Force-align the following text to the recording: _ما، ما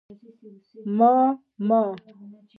_ما، 0.95 1.15
ما 1.67 1.81